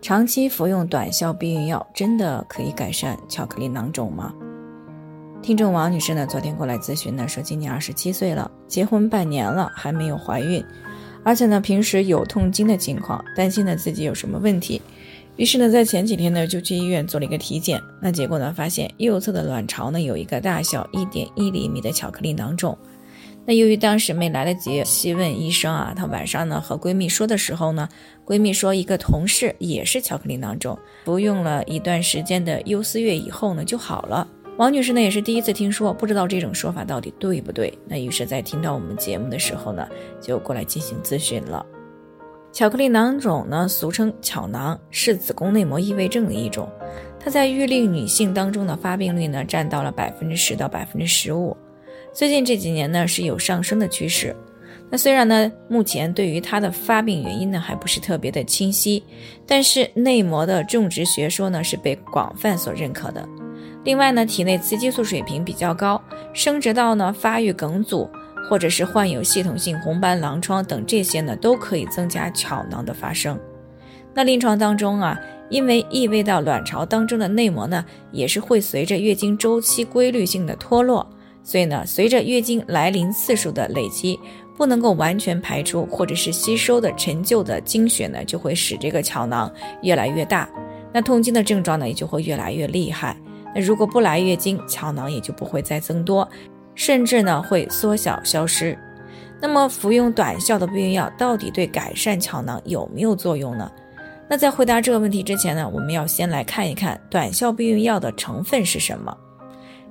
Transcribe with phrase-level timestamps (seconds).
[0.00, 4.32] 长期服用短效避孕药真的可以改善巧克力囊肿吗？
[5.42, 10.64] 听众王女士呢，昨天过来咨询呢，说今年二十七岁了，结婚半年了还没有怀孕，
[11.22, 14.80] 而且呢平时有痛经的情况，担心呢自己有什么问题，
[15.36, 22.76] 于是呢在前几天呢就去医院做了一个体检，那结果呢发现右侧的卵巢呢有一个大小一点一厘米的巧克力囊肿。
[23.46, 27.88] 那由于当时没来得及细问医生啊，她晚上呢和闺蜜说的时候呢，
[28.24, 34.28] 闺蜜说一个同事也是巧克力囊肿，服用了一段时间的优思悦以后呢就好了。
[34.56, 37.76] 王女士呢也是第一次听说，不知道这种说法到底对不对。
[37.86, 39.88] 那于是，在听到我们节目的时候呢，
[40.20, 41.64] 就过来进行咨询了。
[42.52, 46.68] 巧克力囊肿呢，俗称巧囊，是子宫内膜异位症的一种，
[47.18, 51.56] 它在育龄女性当中的发病率呢占到了百分之十到百分之十五。
[52.12, 54.34] 最近这几年呢是有上升的趋势，
[54.90, 59.02] 那虽然呢目前对于它的发病原因呢还不是特别的清晰，
[59.46, 63.26] 但是内膜的种植学说呢是被广泛所认可的。
[63.84, 66.02] 另外呢体内雌激素水平比较高，
[66.34, 68.10] 生殖道呢发育梗阻，
[68.48, 73.38] 或者是患有系统性红斑狼疮等这些呢都可以增加巧囊的发生。
[74.12, 75.16] 那临床当中啊，
[75.48, 81.08] 因为异位到卵巢当中的内膜呢也是会随着月经周期规律性的脱落。
[81.42, 84.18] 所以呢，随着月经来临次数的累积，
[84.56, 90.48] 不能够完全排出或者是吸收的陈旧的经血呢，就会使这个巧囊越来越大。
[90.92, 93.16] 那痛经的症状呢，也就会越来越厉害。
[93.54, 96.28] 那如果不来月经，巧囊也就不会再增多，
[96.74, 98.78] 甚至呢会缩小消失。
[99.40, 103.70] 那么服用短效的避孕药到底对改善巧囊有没有作用呢？
[104.28, 109.16] 那在回答这个问题之前呢，我们要先来看一看短效避孕药的成分是什么。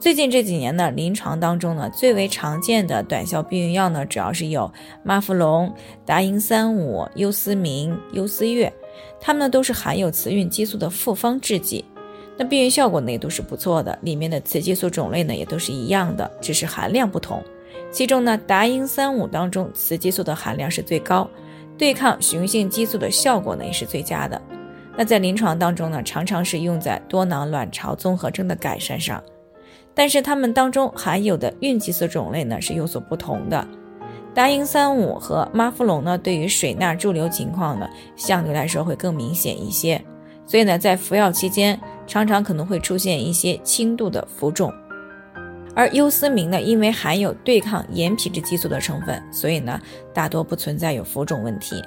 [0.00, 4.72] 最近这几年呢，临床当中呢，最为常见的短效避孕药呢，主要是有
[5.02, 5.70] 妈富隆、
[6.06, 8.72] 达英三五、优思明、优思悦，
[9.20, 11.84] 它们呢都是含有雌孕激素的复方制剂。
[12.38, 17.42] 那避孕效果呢也都是不错的，里面的雌激素种类呢也都是一样的，只是含量不同。
[17.92, 21.28] 其中呢，达英三五当中雌激素的含量是最高，
[21.76, 24.40] 对抗雄性激素的效果呢也是最佳的。
[24.96, 29.22] 那在临床当中呢，常常是用在多囊卵巢综合征的改善上。
[30.00, 33.68] 但是它们当中含有的孕激素种类呢是有所不同的，
[34.32, 40.02] 达英三五和妈富隆呢对于水钠驻留情况呢相对来说会更明显一些，
[40.46, 44.72] 所以呢在服药期间常常可能会出现一些轻度的浮肿，
[45.74, 49.78] 而优思明呢因为含有对抗盐皮质激素的成分，所以呢
[50.14, 51.84] 大多不存在有浮肿问题。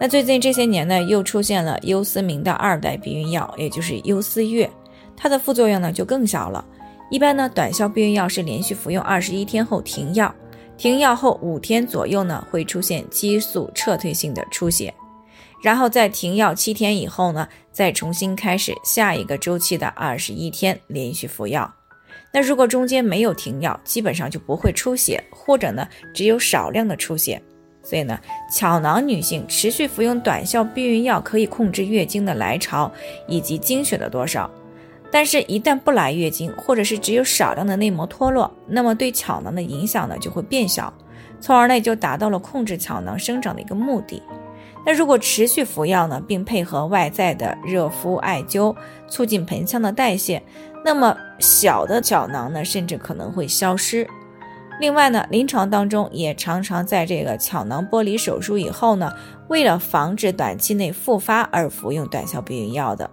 [0.00, 4.68] 那最近这些年呢又出现了优思明的二代避孕药，也就是优思悦，
[5.16, 6.64] 它的副作用呢就更小了。
[7.10, 10.34] 一般呢，短效避孕药是连续服用二十一天后停药，
[10.76, 14.92] 停药后五天左右呢会出现激素撤退性的出血，
[15.62, 21.72] 然后在停药七天以后呢，再重新开始下一个周期的二十一天连续服药。
[22.32, 27.40] 那如果中间没有停药，基本上就不会出血，或者呢只有少量的出血。
[27.82, 28.18] 所以呢，
[28.52, 32.90] 巧囊女性持续服用短效避孕药可以控制月经的来潮
[33.28, 34.50] 以及经血的多少。
[35.18, 40.92] 但是，一旦不来月经，或者是只有少量的内膜脱落，那么对巧囊的影响呢就会变小，
[41.40, 44.22] 从而呢就达到了控制巧囊生长的一个目的。
[44.84, 48.76] 那如果持续服药呢，并配合外在的热敷、艾灸，
[49.08, 50.42] 促进盆腔的代谢，
[50.84, 54.06] 那么小的巧囊呢，甚至可能会消失。
[54.78, 59.10] 另外呢，临床当中也常常在这个巧囊剥离手术以后呢，
[59.48, 63.10] 为了防止短期内复发而服用短效避孕药的。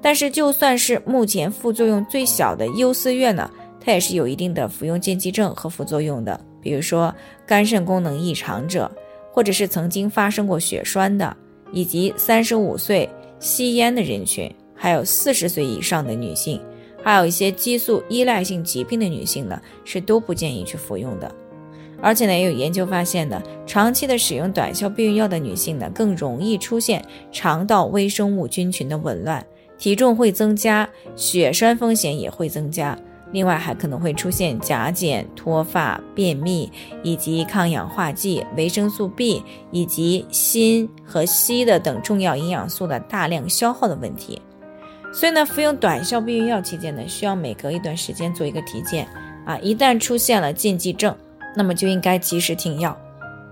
[0.00, 3.50] 但是，就算是目前副作用最小的优思悦呢，
[3.80, 6.38] 它也是有一定的服用禁忌症和副作用的。
[6.60, 7.14] 比如说，
[7.46, 8.90] 肝肾功能异常者，
[9.32, 11.36] 或者是曾经发生过血栓的，
[11.72, 13.08] 以及三十五岁
[13.40, 16.60] 吸烟的人群，还有四十岁以上的女性，
[17.02, 21.34] 还有一些激素依赖性疾病的女性呢，是都不建议去服用的。
[22.02, 29.44] 而且呢，也有研究发现呢，长期的使用短效避孕药的女性呢，更容易出现肠道微生物菌群的紊乱。
[29.78, 32.98] 体重会增加，血栓风险也会增加，
[33.32, 36.70] 另外还可能会出现甲减、脱发、便秘，
[37.02, 44.40] 以及抗氧化剂、维生素 B 以及锌和硒的等重要营养素的大量消耗的问题。
[45.12, 49.06] 所以呢，服用短效避孕药期间呢，需要每隔一段时间做一个体检
[49.44, 51.14] 啊，一旦出现了禁忌症，
[51.54, 52.96] 那么就应该及时停药。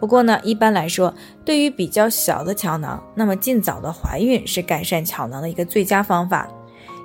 [0.01, 1.15] 不过呢，一般来说，
[1.45, 6.49] 对于比较小的巧囊，那么尽早的怀孕是改善巧囊的一个最佳方法。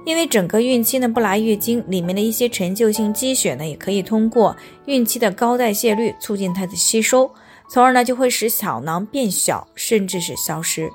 [0.05, 4.55] 因为整个孕期呢不来月经，里面的一些陈旧性积血呢，也可以通过
[4.85, 7.29] 孕期的高代谢率促进它的吸收，
[7.69, 10.89] 从而呢就会使小囊变小，甚至是消失。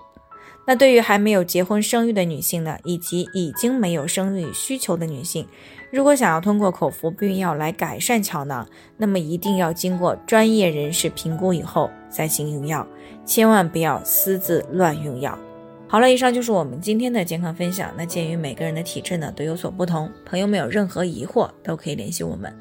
[0.66, 5.46] 那对于还没有结婚生育的女性呢，以及已经没有生育需求的女性，
[5.94, 12.84] 如果想要通过口服避孕药来改善巧囊，那么一定要经过专业人士评估以后再行用药，
[13.24, 15.38] 千万不要私自乱用药。
[15.86, 17.94] 好了，以上就是我们今天的健康分享。
[17.96, 22.52] 那鉴于每个人的体质呢都有所不同，朋友们有任何疑惑都可以联系我们，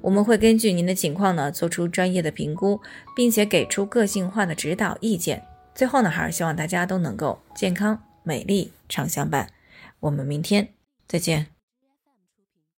[0.00, 2.80] 我们会根据您的情况呢做出专业的评估，
[3.14, 5.44] 并且给出个性化的指导意见。
[5.74, 9.46] 最后呢，还是希望大家都能够健康美丽常相伴。
[10.00, 10.70] 我们明天
[11.06, 11.57] 再见。